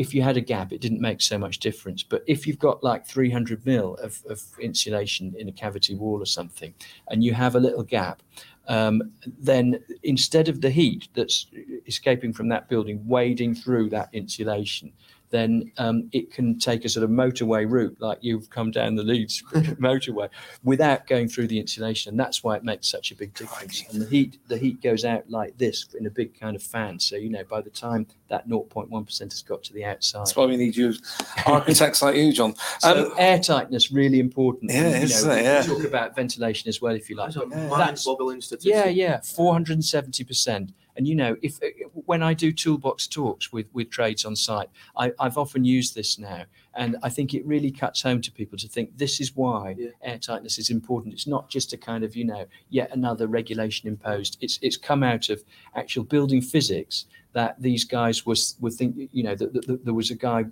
[0.00, 2.02] if you had a gap, it didn't make so much difference.
[2.02, 6.26] But if you've got like 300 mil of, of insulation in a cavity wall or
[6.26, 6.72] something,
[7.08, 8.22] and you have a little gap,
[8.66, 11.48] um, then instead of the heat that's
[11.86, 14.90] escaping from that building wading through that insulation,
[15.30, 19.02] then um, it can take a sort of motorway route, like you've come down the
[19.02, 19.42] Leeds
[19.78, 20.28] motorway,
[20.64, 22.10] without going through the insulation.
[22.10, 23.84] And that's why it makes such a big difference.
[23.92, 26.98] And the heat, the heat goes out like this in a big kind of fan.
[26.98, 30.46] So you know, by the time that 0.1% has got to the outside, That's why
[30.46, 30.94] we need you,
[31.46, 32.54] architects like you, John.
[32.80, 34.70] so Um, airtightness really important.
[34.72, 35.42] Yeah, And, you isn't know, it?
[35.44, 35.62] Yeah.
[35.62, 37.32] Talk about ventilation as well, if you like.
[37.34, 37.68] That's a But Yeah.
[37.68, 38.70] that's- mind-boggling statistic.
[38.72, 39.78] yeah, yeah, four hundred
[40.96, 44.68] and you know, if uh, when I do toolbox talks with with trades on site,
[44.96, 46.44] I, I've often used this now,
[46.74, 50.16] and I think it really cuts home to people to think this is why Yeah.
[50.16, 51.14] airtightness is important.
[51.14, 54.38] It's not just a kind of you know yet another regulation imposed.
[54.40, 55.42] It's it's come out of
[55.74, 60.10] actual building physics that these guys was were think you know that that there was
[60.10, 60.44] a guy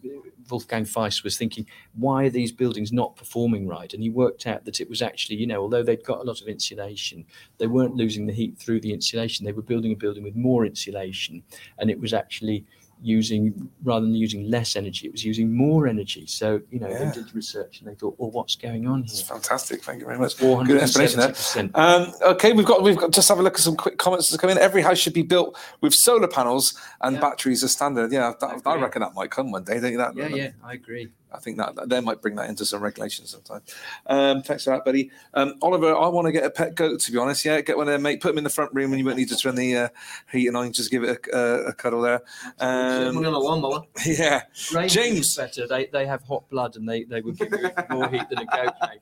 [0.51, 4.65] Wolfgang Feist was thinking why are these buildings not performing right and he worked out
[4.65, 7.25] that it was actually you know although they'd got a lot of insulation
[7.59, 10.65] they weren't losing the heat through the insulation they were building a building with more
[10.65, 11.43] insulation
[11.79, 12.65] and it was actually
[13.03, 17.05] using rather than using less energy it was using more energy so you know Yeah.
[17.11, 19.83] they did research and they thought well what's going on it's here fantastic.
[19.83, 20.37] Thank you very much.
[20.39, 21.71] Good explanation there.
[21.75, 24.41] Um, okay, we've got we've got just have a look at some quick comments that
[24.41, 24.59] come in.
[24.59, 27.21] Every house should be built with solar panels and Yeah.
[27.21, 28.11] batteries as standard.
[28.13, 28.83] Yeah, that, I, agree.
[28.83, 29.79] reckon that might come one day.
[29.81, 29.99] Don't you?
[29.99, 32.65] That, yeah that- yeah i agree I think that, that they might bring that into
[32.65, 33.63] some regulations sometime.
[34.07, 35.11] Um, thanks for that, buddy.
[35.35, 37.01] Um, Oliver, I want to get a pet goat.
[37.01, 38.21] To be honest, yeah, get one there, mate.
[38.21, 39.89] Put them in the front room, and you won't need to turn the uh,
[40.33, 40.73] heating on.
[40.73, 42.23] Just give it a, a, a cuddle there.
[42.61, 43.83] Money Um, on a lawnmower.
[44.07, 45.37] yeah, Rangers James.
[45.37, 48.39] better they, they have hot blood and they, they would give you more heat than
[48.41, 49.01] a goat mate.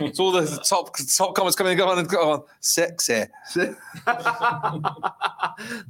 [0.00, 2.42] it's all the top top comments coming and going and go on.
[2.60, 3.24] Sexy.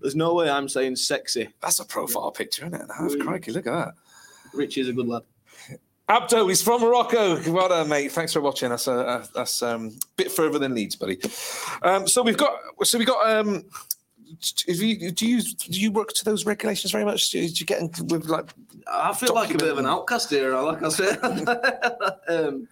[0.00, 1.48] There's no way I'm saying sexy.
[1.60, 2.86] That's a profile picture, isn't it?
[2.96, 3.94] Half crikey, look at that.
[4.54, 5.22] Richie's a good lad.
[6.08, 7.38] Abdo, he's from Morocco.
[7.52, 8.12] Well done, mate.
[8.12, 8.70] Thanks for watching.
[8.70, 11.18] That's uh, that's um, a bit further than Leeds, buddy.
[11.82, 13.28] Um, so we've got so we got.
[13.28, 13.64] Um,
[14.66, 17.30] you, do you do you work to those regulations very much?
[17.30, 18.48] Do you, do you get in with like?
[18.90, 20.54] I feel like a bit of an outcast here.
[20.58, 21.18] Like I said,
[22.28, 22.68] um,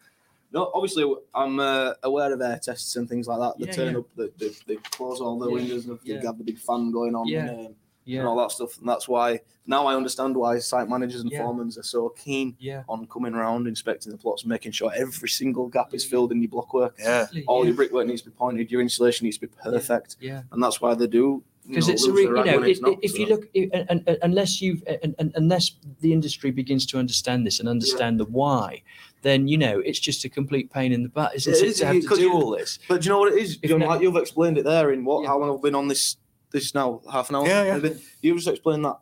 [0.53, 3.59] no, obviously I'm uh, aware of air tests and things like that.
[3.59, 3.99] They Yeah, turn yeah.
[3.99, 6.22] up, they, they, they close all the Yeah, windows, and they yeah.
[6.25, 7.75] have the big fan going on, Yeah, and, um,
[8.07, 8.79] Yeah, and all that stuff.
[8.79, 11.42] And that's why now I understand why site managers and Yeah.
[11.42, 12.85] foremen are so keen yeah.
[12.88, 16.49] on coming around, inspecting the plots, making sure every single gap is filled in your
[16.51, 16.95] block work.
[17.01, 17.69] Yeah, All yeah.
[17.69, 20.42] your brickwork needs to be pointed, your insulation needs to be perfect, yeah.
[20.53, 22.97] and that's why they do because it's a lose re- you know when it, not,
[23.03, 23.16] if so.
[23.19, 27.45] you look i- and, and, unless you and, and, unless the industry begins to understand
[27.45, 28.81] this and understand the why
[29.23, 31.79] then you know it's just a complete pain in the butt isn't It it, is,
[31.81, 33.59] to have to do you- all this But do you know what it is?
[33.62, 35.29] If John, ne- like you've explained it there in what Yeah.
[35.31, 36.16] how long I've been on this
[36.52, 37.46] this is now half an hour.
[37.46, 37.90] Yeah, yeah.
[38.22, 38.98] You've just explained that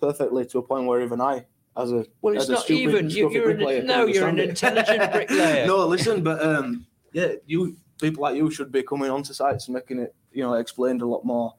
[0.00, 1.44] perfectly to a point where even I,
[1.76, 4.28] as a well it's as a not stupid, even you, you're an, can no you're
[4.28, 4.50] an it.
[4.50, 9.32] intelligent bricklayer no, listen, but um, yeah, you people like you should be coming onto
[9.32, 11.54] sites and making it, you know, explained a lot more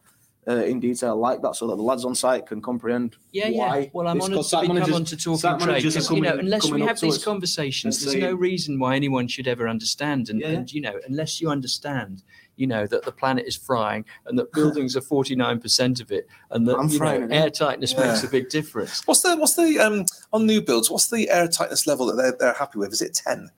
[0.48, 3.16] uh, in detail like that, so that the lads on site can comprehend.
[3.32, 3.78] Yeah, why.
[3.80, 3.90] yeah.
[3.94, 5.68] Well, I'm It's honoured 'cause to site be come managers- on to talking site trade
[5.68, 9.28] managers are because you know, unless we have these conversations, there's no reason why anyone
[9.28, 10.30] should ever understand.
[10.30, 10.58] And, Yeah, yeah.
[10.58, 12.24] and you know, unless you understand,
[12.60, 16.68] you know, that the planet is frying and that buildings are 49% of it, and
[16.68, 17.44] that I'm you know, it, yeah.
[17.44, 19.06] air tightness makes a big difference.
[19.08, 20.92] What's the what's the um on new builds?
[20.92, 22.92] What's the air tightness level that they're, they're happy with?
[22.92, 23.50] Is it ten?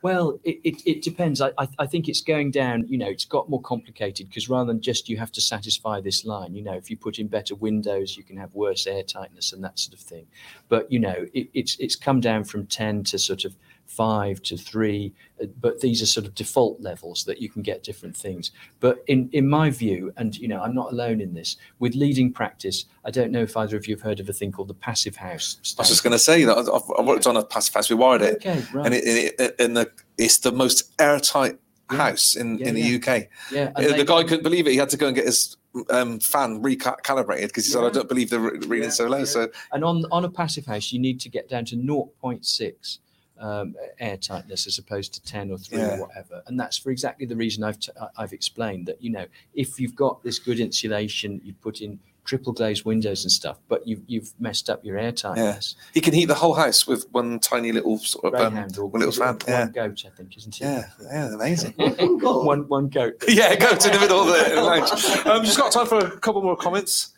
[0.00, 1.40] Well, it, it, it depends.
[1.40, 4.72] I, I, I think it's going down, you know, it's got more complicated because rather
[4.72, 7.56] than just you have to satisfy this line, you know, if you put in better
[7.56, 10.26] windows, you can have worse air tightness and that sort of thing.
[10.68, 13.56] But, you know, it, it's, it's come down from 10 to sort of
[13.88, 17.82] five to three, uh, but these are sort of default levels that you can get
[17.82, 18.52] different things.
[18.80, 22.32] But in, in my view, and, you know, I'm not alone in this, with leading
[22.32, 24.74] practice, I don't know if either of you have heard of a thing called the
[24.74, 25.56] passive house.
[25.78, 27.88] I was just going to say that I've, I've worked on a passive house.
[27.90, 28.86] We wired it, Okay, right.
[28.86, 31.58] and it, it, it in the it's the most airtight
[31.90, 31.96] Yeah.
[31.96, 32.94] house in, Yeah, in the.
[32.96, 33.28] UK.
[33.50, 34.72] yeah, Uh, and the they- guy couldn't believe it.
[34.72, 35.56] He had to go and get his
[35.90, 39.48] um, fan recalibrated because he said, "I don't believe the re- reading so low." So
[39.72, 42.98] And on on a passive house, you need to get down to 0.6
[43.38, 45.96] um, air tightness as opposed to 10 or 3 Yeah.
[45.98, 46.42] or whatever.
[46.46, 49.78] And that's for exactly the reason I've t- I- I've explained that you know if
[49.80, 54.02] you've got this good insulation, you put in triple glazed windows and stuff, but you've
[54.06, 55.76] you've messed up your air tightness.
[55.94, 59.00] he can heat the whole house with one tiny little sort of um, or one
[59.00, 59.38] little fan.
[59.46, 60.60] one goat, I think, isn't it?
[60.60, 61.72] yeah, yeah, amazing.
[61.78, 63.22] one one goat.
[63.28, 64.90] yeah, goat in the middle of the lounge.
[65.26, 67.14] Um, just got time for a couple more comments.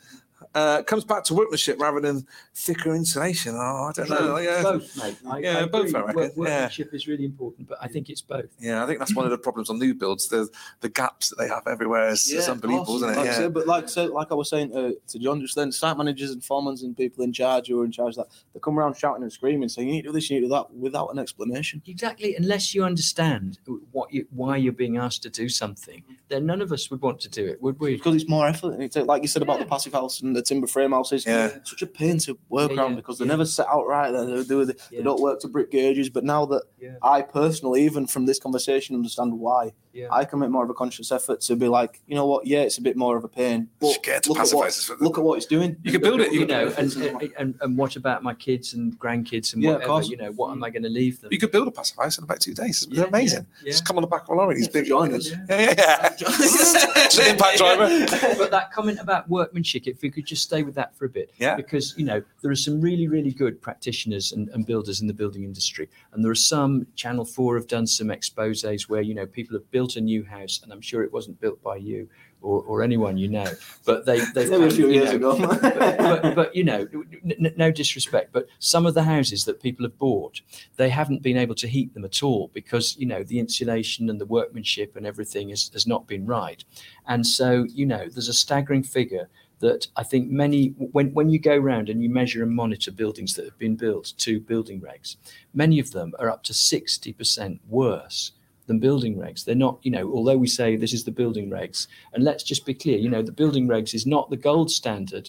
[0.53, 3.55] Uh, comes back to workmanship rather than thicker insulation.
[3.55, 4.37] Oh, I don't know.
[4.39, 5.17] Yeah, Both, mate.
[5.29, 5.95] I, Yeah, I both.
[5.95, 6.15] I reckon.
[6.17, 6.41] Work- Yeah.
[6.43, 8.47] Workmanship is really important, but I think it's both.
[8.59, 8.83] yeah.
[8.83, 10.27] I think that's one of the problems on new builds.
[10.29, 10.49] The
[10.81, 13.03] the gaps that they have everywhere is, is Yeah, unbelievable, of course.
[13.03, 13.17] isn't it?
[13.19, 13.35] Like Yeah.
[13.35, 16.31] said, but like so, like I was saying to, to John just then, site managers
[16.33, 18.95] and foremen and people in charge who are in charge of that they come around
[18.97, 21.09] shouting and screaming, saying you need to do this, you need to do that, without
[21.13, 21.81] an explanation.
[21.87, 22.35] Exactly.
[22.35, 23.59] Unless you understand
[23.93, 27.21] what you, why you're being asked to do something, then none of us would want
[27.21, 27.95] to do it, would we?
[27.95, 30.46] Because it's more effort, and it's like you said about the passive house and the
[30.46, 31.24] timber frame houses.
[31.26, 31.46] Yeah.
[31.46, 33.31] It's such a pain to work Yeah, around yeah, because they yeah.
[33.31, 34.11] never set out right.
[34.11, 35.03] They, they, do, they, Yeah.
[35.03, 36.09] don't work to brick gauges.
[36.11, 36.96] But now that Yeah.
[37.03, 40.09] I personally, even from this conversation, understand why, Yeah.
[40.12, 42.46] I can make more of a conscious effort to be like, you know what?
[42.46, 44.96] Yeah, it's a bit more of a pain, but Scared look at, what, us for
[44.96, 45.76] the- look at what it's doing.
[45.83, 46.33] You can build it.
[46.33, 49.62] You You, know, and, as and, and, and what about my kids and grandkids and
[49.62, 49.92] Yeah, of whatever?
[49.92, 50.09] course.
[50.09, 50.66] You know, what am mm.
[50.66, 51.33] I going to leave them?
[51.33, 52.87] you could build a passive house in about two days.
[52.88, 53.46] It's Yeah, amazing.
[53.64, 54.55] yeah, Just come on the back of a lorry.
[54.57, 55.31] These Yeah, big join us.
[55.31, 56.16] Yeah, yeah, yeah.
[56.16, 57.88] Just an impact driver.
[58.38, 61.33] but that comment about workmanship, if we could just stay with that for a bit,
[61.38, 61.57] Yeah.
[61.57, 65.14] because you know there are some really, really good practitioners and, and builders in the
[65.14, 66.87] building industry, and there are some.
[66.96, 70.61] Channel Four have done some exposés where you know people have built a new house,
[70.62, 72.09] and I'm sure it wasn't built by you
[72.43, 73.51] or, or anyone you know,
[73.85, 75.59] but they they a few you years know, ago.
[75.62, 76.87] but, but, but you know,
[77.25, 80.40] n- no disrespect, but some of the houses that people have bought,
[80.77, 84.21] they haven't been able to heat them at all because you know the insulation and
[84.21, 86.64] the workmanship and everything has, has not been right.
[87.07, 89.29] And so you know, there's a staggering figure
[89.61, 93.35] that I think many when when you go around and you measure and monitor buildings
[93.35, 95.16] that have been built to building regs,
[95.55, 98.33] many of them are up to sixty percent worse
[98.71, 99.45] than building regs.
[99.45, 102.65] They're not, you know, although we say this is the building regs, and let's just
[102.65, 105.29] be clear, you know, the building regs is not the gold standard.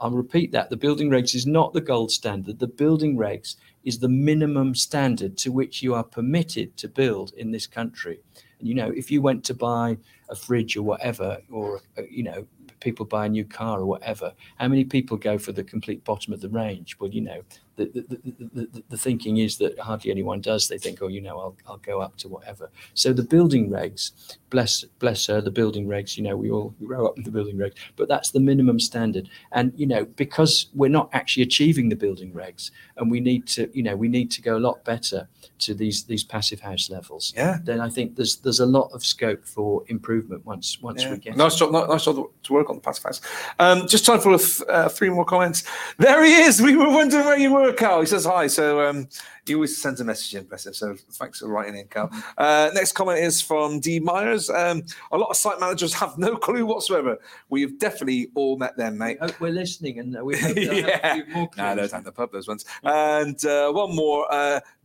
[0.00, 0.70] I'll repeat that.
[0.70, 2.58] The building regs is not the gold standard.
[2.58, 7.50] The building regs is the minimum standard to which you are permitted to build in
[7.50, 8.20] this country.
[8.58, 9.98] And, you know, if you went to buy
[10.30, 12.46] a fridge or whatever, or, uh, you know,
[12.80, 16.32] people buy a new car or whatever, how many people go for the complete bottom
[16.32, 16.98] of the range?
[16.98, 17.42] Well, you know,
[17.76, 18.18] the, the, the,
[18.54, 20.68] the, the, the thinking is that hardly anyone does.
[20.68, 22.70] They think, oh, you know, I'll, I'll go up to whatever.
[22.94, 24.12] So the building regs,
[24.50, 27.56] bless bless her, the building regs, you know, we all grow up with the building
[27.56, 29.28] regs, but that's the minimum standard.
[29.52, 33.70] And, you know, because we're not actually achieving the building regs and we need to,
[33.72, 35.28] you know, we need to go a lot better
[35.60, 37.58] to these these passive house levels, Yeah.
[37.62, 41.12] then I think there's there's a lot of scope for improvement once once Yeah.
[41.12, 43.20] we get Nice job, nice job to work on the house.
[43.58, 44.34] Um, just time for
[44.68, 45.64] uh, three more comments.
[45.98, 46.60] There he is.
[46.60, 48.00] We were wondering where you were, Carl.
[48.00, 48.46] He says hi.
[48.46, 49.08] So um,
[49.46, 50.74] he always sends a message in, bless him.
[50.74, 52.10] So thanks for writing in, Carl.
[52.38, 54.50] Uh, next comment is from D Myers.
[54.50, 54.82] Um,
[55.12, 57.18] a lot of site managers have no clue whatsoever.
[57.48, 59.18] We've definitely all met them, mate.
[59.20, 61.12] Hope we're listening and we hope have Yeah.
[61.18, 61.76] a few more clues.
[61.76, 62.64] no, down the pub, those ones.
[62.84, 64.26] And uh, one more.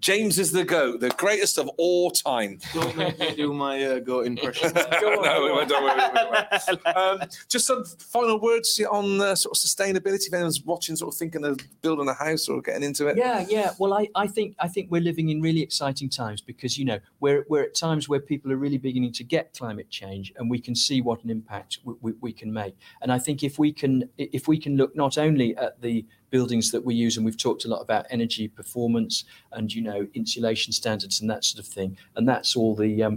[0.06, 2.60] James is the GOAT, the greatest of all time.
[2.76, 4.72] Don't make me do my uh, goat impression.
[4.72, 4.82] Go
[5.24, 5.66] no.
[5.66, 6.00] Don't worry.
[6.14, 6.96] we won't.
[6.96, 10.28] Um, just some final words on uh, sort of sustainability.
[10.28, 13.18] If anyone's watching, sort of thinking of building a house or getting into it.
[13.18, 13.72] Yeah, yeah.
[13.80, 17.00] Well, I, I think I think we're living in really exciting times because you know
[17.20, 20.60] we're we're at times where people are really beginning to get climate change, and we
[20.60, 22.78] can see what an impact we, we, we can make.
[23.02, 26.06] And I think if we can if we can look not only at the
[26.36, 29.24] buildings that we use and we've talked a lot about energy performance
[29.54, 31.96] and you know insulation standards and that sort of thing.
[32.18, 33.16] And that's all the um,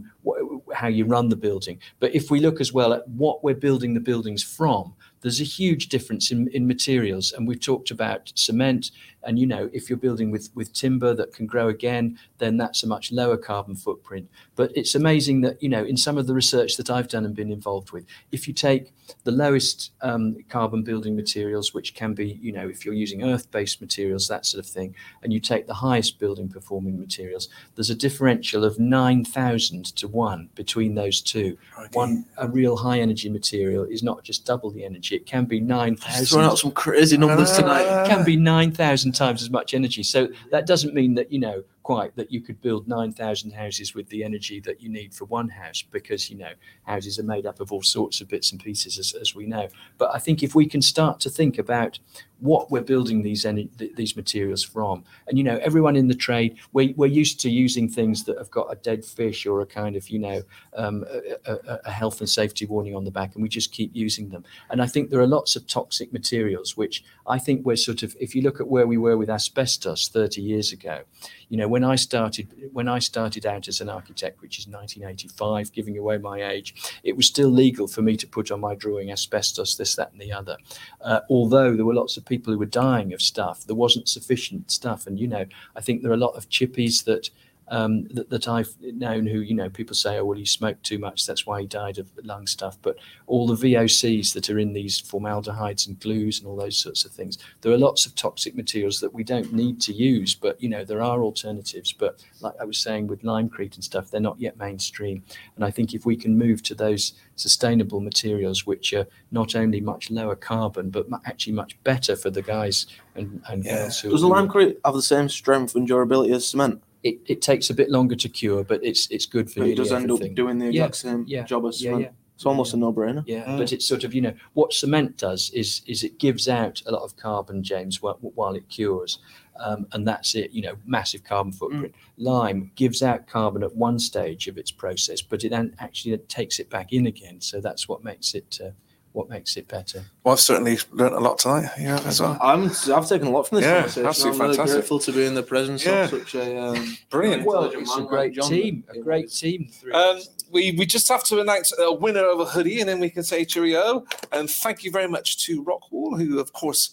[0.73, 1.81] how you run the building.
[1.99, 5.45] But if we look as well at what we're building the buildings from there's a
[5.45, 7.33] huge difference in, in materials.
[7.33, 8.91] And we've talked about cement.
[9.25, 12.85] And you know if you're building with with timber that can grow again then that's
[12.85, 14.31] a much lower carbon footprint.
[14.55, 17.35] But it's amazing that you know in some of the research that i've done and
[17.35, 18.93] been involved with if you take
[19.25, 23.51] the lowest um, carbon building materials which can be you know if you're using earth
[23.51, 27.91] based materials that sort of thing and you take the highest building performing materials there's
[27.91, 31.57] a differential of 9000 to 1 between those two.
[31.93, 35.61] One a real high energy material is not just double the energy it can be
[35.61, 37.83] 9000 Throwing out some crazy numbers tonight.
[37.83, 40.03] it can be 9,000 times as much energy.
[40.03, 44.07] So that doesn't mean that, you know, quite that you could build 9,000 houses with
[44.11, 47.61] the energy that you need for one house because, you know, houses are made up
[47.61, 49.69] of all sorts of bits and pieces, as, as we know.
[49.97, 51.99] But I think if we can start to think about
[52.41, 56.59] what we're building these th- these materials from, and, you know, everyone in the trade,
[56.75, 59.97] we're, we're used to using things that have got a dead fish or a kind
[59.97, 60.43] of, you know,
[60.77, 63.91] um, a, a, a health and safety warning on the back, and we just keep
[63.95, 64.45] using them.
[64.69, 68.15] And I think there are lots of toxic materials, which I think we're sort of,
[68.21, 71.01] if you look at where we were with asbestos 30 years ago,
[71.49, 75.73] you know, when I started, when I started out as an architect, which is 1985,
[75.73, 79.11] giving away my age, it was still legal for me to put on my drawing
[79.11, 80.57] asbestos, this, that, and the other.
[81.01, 84.71] Uh, although there were lots of people who were dying of stuff, there wasn't sufficient
[84.71, 85.07] stuff.
[85.07, 87.31] And, you know, I think there are a lot of chippies that
[87.71, 90.99] um, that, that I've known who, you know, people say, oh, well, he smoked too
[90.99, 91.27] much.
[91.27, 92.79] That's why he died of lung stuff.
[92.83, 92.97] But
[93.27, 97.13] all the VOCs that are in these formaldehydes and glues and all those sorts of
[97.13, 100.35] things, there are lots of toxic materials that we don't need to use.
[100.35, 101.93] But, you know, there are alternatives.
[101.93, 105.23] But like I was saying with limecrete and stuff, they're not yet mainstream.
[105.57, 109.81] And I think if we can move to those sustainable materials, which are not only
[109.81, 113.77] much lower carbon, but actually much better for the guys and, and Yeah.
[113.83, 116.83] girls who Does the limecrete have the same strength and durability as cement?
[117.03, 119.77] It, it takes a bit longer to cure, but it's it's good for But it
[119.77, 120.33] does end everything.
[120.33, 122.03] up doing the Yeah, exact same yeah, job as yeah, cement.
[122.05, 122.11] yeah.
[122.35, 123.25] It's almost a no-brainer.
[123.27, 123.59] Yeah, Mm.
[123.59, 126.93] but it's sort of you know what cement does is is it gives out a
[126.93, 129.19] lot of carbon, James, while, while it cures,
[129.59, 130.53] um, and that's it.
[130.53, 131.95] You know, massive carbon footprint.
[132.17, 136.61] Lime gives out carbon at one stage of its process, but it then actually takes
[136.61, 137.41] it back in again.
[137.41, 138.71] So that's what makes it uh,
[139.13, 140.05] what makes it better.
[140.23, 141.71] Well, I've certainly learnt a lot tonight.
[141.81, 142.39] Yeah, as well.
[142.41, 144.07] I'm, I've taken a lot from this Yeah, conversation.
[144.07, 146.05] absolutely I'm really grateful to be in the presence Yeah.
[146.05, 147.45] of such a um, Brilliant.
[147.45, 148.49] Well, it's a great John.
[148.49, 149.41] team, a great is.
[149.41, 149.71] team.
[149.93, 150.19] Um,
[150.53, 153.23] we, we just have to announce a winner of a hoodie and then we can
[153.23, 154.05] say cheerio.
[154.33, 156.91] And thank you very much to Rockwool, who, of course,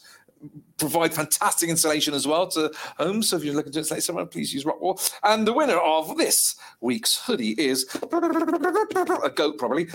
[0.78, 3.30] provide fantastic installation as well to homes.
[3.30, 5.00] So if you're looking to install somewhere, please use Rockwool.
[5.24, 9.86] And the winner of this week's hoodie is a goat, probably.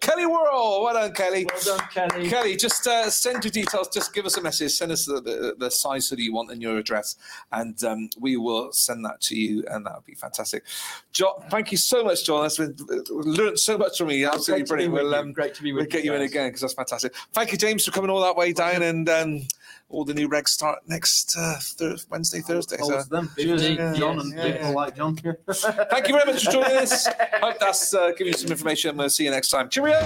[0.00, 0.82] Kelly Worrell.
[0.82, 1.46] Well done, Kelly.
[1.64, 2.28] Well done, Kelly.
[2.28, 3.88] Kelly, just uh, send your details.
[3.88, 4.72] Just give us a message.
[4.72, 7.16] Send us the, the, the size hoodie you want and your address,
[7.52, 10.64] and um, we will send that to you, and that would be fantastic.
[11.12, 12.42] John, thank you so much, John.
[12.42, 12.76] That's been
[13.10, 14.24] learned so much from me.
[14.24, 14.92] Absolutely Great to be brilliant.
[14.94, 15.18] with We'll, you.
[15.18, 17.14] um, Great to be with we'll get you in again because that's fantastic.
[17.32, 19.40] Thank you, James, for coming all that way down, and um,
[19.90, 22.76] all the new regs start next uh, thir- Wednesday, Thursday.
[22.78, 23.30] So Always them.
[23.36, 24.74] Cheers, Cheers, yeah, John, and yeah, people yeah.
[24.74, 25.16] like John.
[25.16, 27.06] thank you very much for joining us.
[27.42, 28.96] Hope that's uh, given you some information.
[28.96, 29.68] We'll see you next time.
[29.68, 29.98] Cheerio.